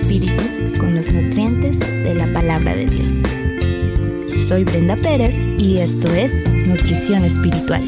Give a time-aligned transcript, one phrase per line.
[0.00, 3.14] espíritu con los nutrientes de la palabra de Dios.
[4.46, 7.82] Soy Brenda Pérez y esto es Nutrición Espiritual.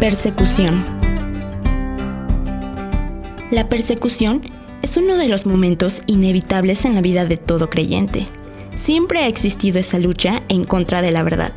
[0.00, 0.84] Persecución.
[3.50, 4.42] La persecución
[4.82, 8.28] es uno de los momentos inevitables en la vida de todo creyente.
[8.76, 11.54] Siempre ha existido esa lucha en contra de la verdad.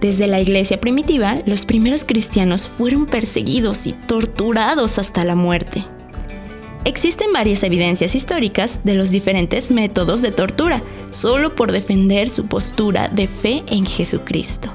[0.00, 5.84] Desde la iglesia primitiva, los primeros cristianos fueron perseguidos y torturados hasta la muerte.
[6.84, 13.08] Existen varias evidencias históricas de los diferentes métodos de tortura, solo por defender su postura
[13.08, 14.70] de fe en Jesucristo.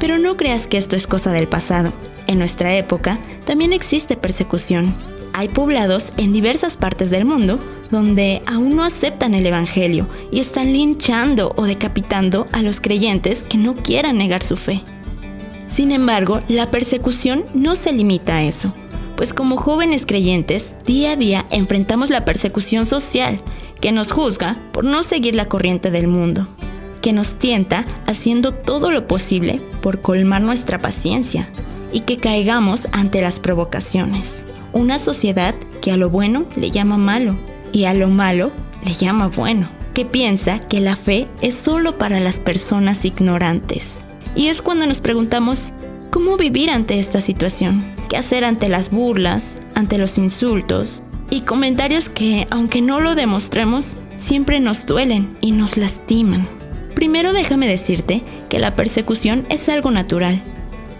[0.00, 1.92] Pero no creas que esto es cosa del pasado.
[2.26, 4.96] En nuestra época también existe persecución,
[5.36, 7.58] hay poblados en diversas partes del mundo
[7.94, 13.56] donde aún no aceptan el Evangelio y están linchando o decapitando a los creyentes que
[13.56, 14.82] no quieran negar su fe.
[15.68, 18.74] Sin embargo, la persecución no se limita a eso,
[19.16, 23.40] pues como jóvenes creyentes, día a día enfrentamos la persecución social,
[23.80, 26.48] que nos juzga por no seguir la corriente del mundo,
[27.00, 31.48] que nos tienta haciendo todo lo posible por colmar nuestra paciencia
[31.92, 34.44] y que caigamos ante las provocaciones.
[34.72, 37.38] Una sociedad que a lo bueno le llama malo
[37.74, 38.52] y a lo malo
[38.86, 43.98] le llama bueno, que piensa que la fe es solo para las personas ignorantes.
[44.34, 45.74] Y es cuando nos preguntamos,
[46.10, 47.94] ¿cómo vivir ante esta situación?
[48.08, 53.98] ¿Qué hacer ante las burlas, ante los insultos y comentarios que, aunque no lo demostremos,
[54.16, 56.48] siempre nos duelen y nos lastiman?
[56.94, 60.42] Primero déjame decirte que la persecución es algo natural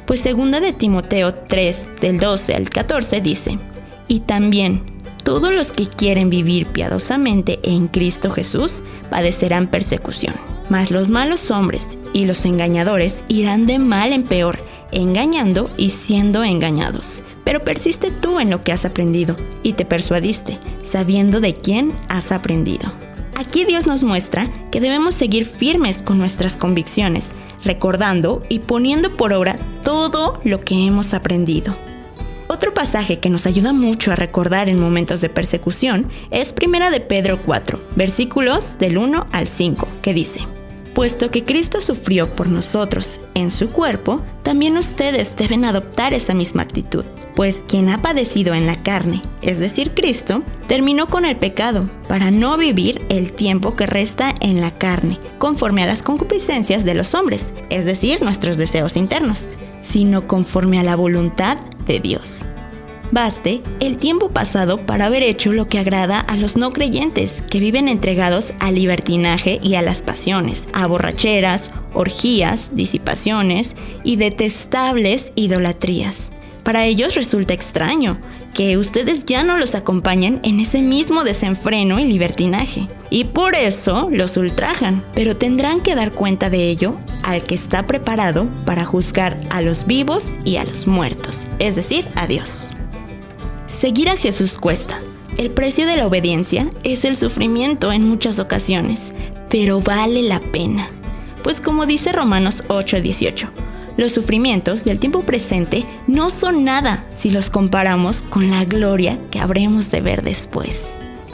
[0.07, 3.59] pues segunda de Timoteo 3 del 12 al 14 dice,
[4.07, 4.94] y también
[5.25, 10.35] todos los que quieren vivir piadosamente en Cristo Jesús padecerán persecución,
[10.69, 14.61] mas los malos hombres y los engañadores irán de mal en peor,
[14.93, 17.25] engañando y siendo engañados.
[17.45, 22.31] Pero persiste tú en lo que has aprendido y te persuadiste, sabiendo de quién has
[22.31, 22.93] aprendido.
[23.37, 27.33] Aquí Dios nos muestra que debemos seguir firmes con nuestras convicciones,
[27.65, 31.77] recordando y poniendo por obra todo lo que hemos aprendido.
[32.55, 37.01] Otro pasaje que nos ayuda mucho a recordar en momentos de persecución es Primera de
[37.01, 40.47] Pedro 4, versículos del 1 al 5, que dice,
[40.95, 46.63] Puesto que Cristo sufrió por nosotros en su cuerpo, también ustedes deben adoptar esa misma
[46.63, 47.05] actitud
[47.35, 52.31] pues quien ha padecido en la carne, es decir, Cristo, terminó con el pecado para
[52.31, 57.15] no vivir el tiempo que resta en la carne, conforme a las concupiscencias de los
[57.15, 59.49] hombres, es decir, nuestros deseos internos,
[59.85, 62.45] sino conforme a la voluntad de Dios.
[63.13, 67.61] Baste el tiempo pasado para haber hecho lo que agrada a los no creyentes, que
[67.61, 76.33] viven entregados al libertinaje y a las pasiones, a borracheras, orgías, disipaciones y detestables idolatrías
[76.65, 78.19] para ellos resulta extraño
[78.55, 82.89] que ustedes ya no los acompañen en ese mismo desenfreno y libertinaje.
[83.11, 87.87] Y por eso los ultrajan, pero tendrán que dar cuenta de ello al que está
[87.87, 92.73] preparado para juzgar a los vivos y a los muertos, es decir, a Dios.
[93.67, 95.01] Seguir a Jesús cuesta.
[95.37, 99.13] El precio de la obediencia es el sufrimiento en muchas ocasiones,
[99.51, 100.89] pero vale la pena.
[101.43, 103.51] Pues como dice Romanos 8:18,
[103.97, 109.41] los sufrimientos del tiempo presente no son nada si los comparamos con la gloria que
[109.41, 110.85] habremos de ver después.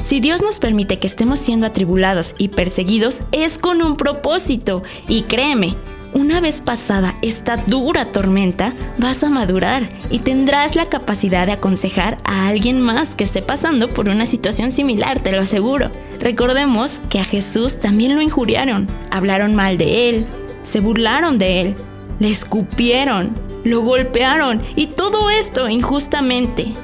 [0.02, 5.22] Si Dios nos permite que estemos siendo atribulados y perseguidos es con un propósito y
[5.22, 5.76] créeme,
[6.12, 12.18] una vez pasada esta dura tormenta, vas a madurar y tendrás la capacidad de aconsejar
[12.24, 15.92] a alguien más que esté pasando por una situación similar, te lo aseguro.
[16.18, 20.24] Recordemos que a Jesús también lo injuriaron, hablaron mal de él,
[20.64, 21.76] se burlaron de él,
[22.20, 23.34] le escupieron,
[23.64, 26.74] lo golpearon y todo esto injustamente.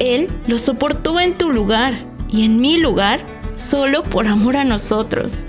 [0.00, 1.94] Él lo soportó en tu lugar
[2.28, 3.20] y en mi lugar
[3.54, 5.46] solo por amor a nosotros.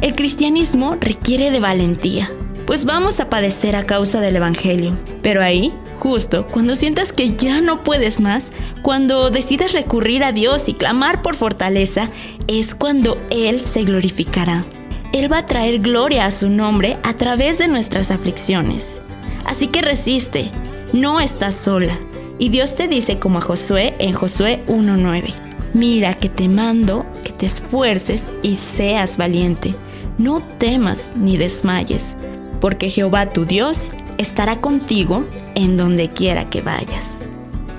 [0.00, 2.30] El cristianismo requiere de valentía,
[2.66, 4.98] pues vamos a padecer a causa del Evangelio.
[5.22, 8.52] Pero ahí, justo cuando sientas que ya no puedes más,
[8.82, 12.10] cuando decidas recurrir a Dios y clamar por fortaleza,
[12.48, 14.64] es cuando Él se glorificará.
[15.12, 19.00] Él va a traer gloria a su nombre a través de nuestras aflicciones.
[19.44, 20.50] Así que resiste,
[20.92, 21.98] no estás sola.
[22.38, 25.34] Y Dios te dice como a Josué en Josué 1.9,
[25.74, 29.74] mira que te mando que te esfuerces y seas valiente.
[30.18, 32.16] No temas ni desmayes,
[32.60, 37.21] porque Jehová tu Dios estará contigo en donde quiera que vayas.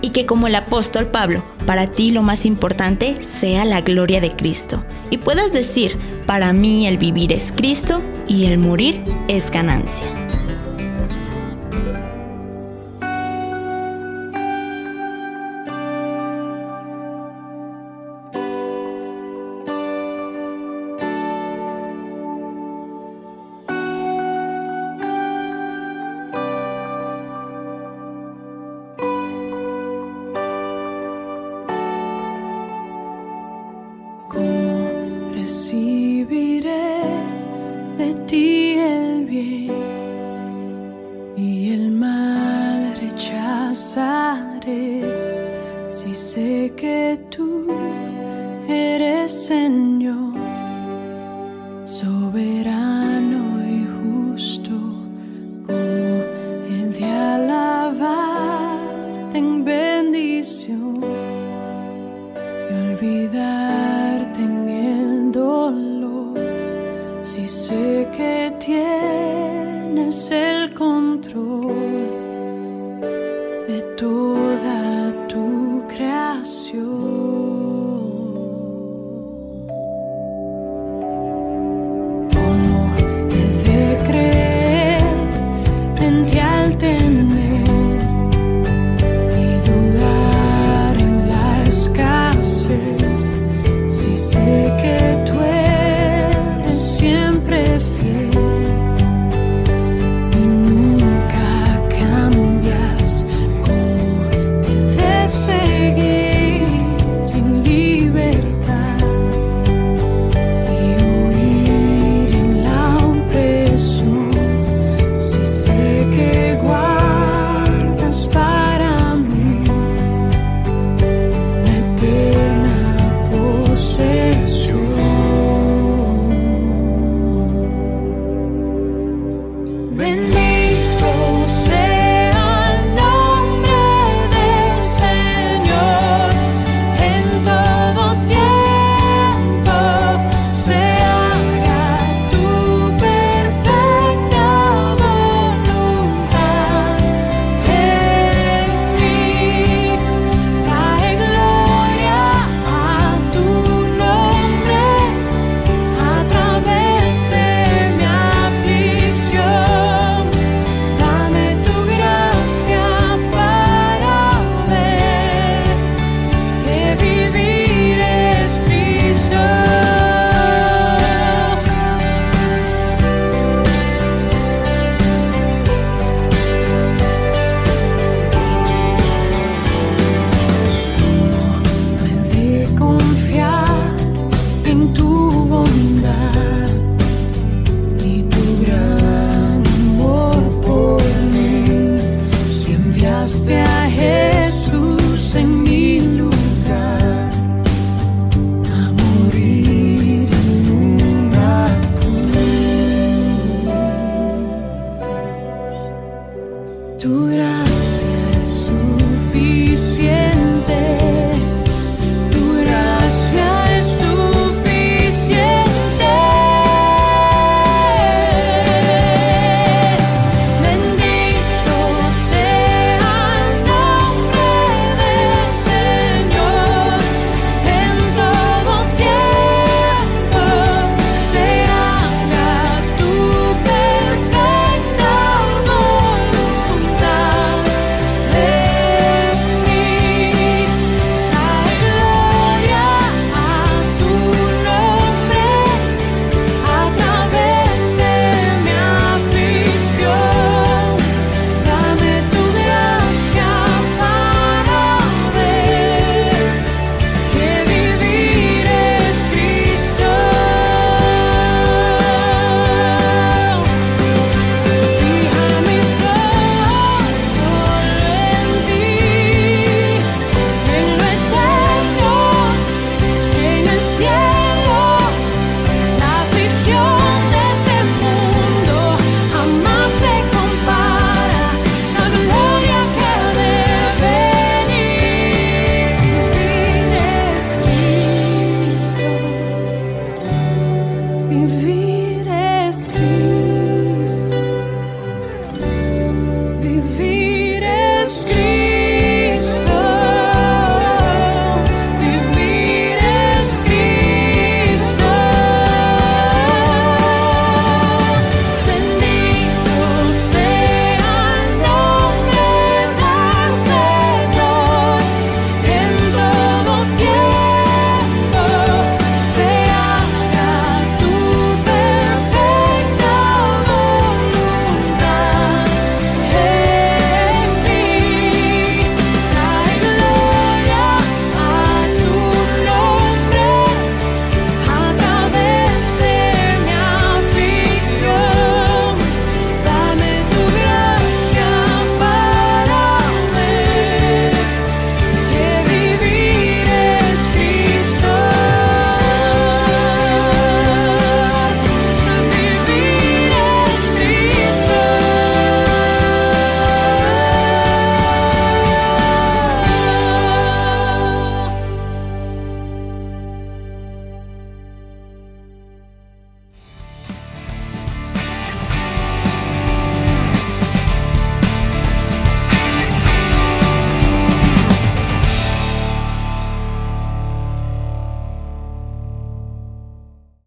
[0.03, 4.35] Y que como el apóstol Pablo, para ti lo más importante sea la gloria de
[4.35, 4.85] Cristo.
[5.09, 5.97] Y puedas decir,
[6.27, 10.22] para mí el vivir es Cristo y el morir es ganancia.
[35.63, 36.99] recibiré
[37.97, 39.71] de ti el bien
[41.37, 44.59] y el mal rechazaré
[45.87, 47.77] si sé que tú
[48.67, 49.92] eres en.
[67.67, 70.31] sé que tienes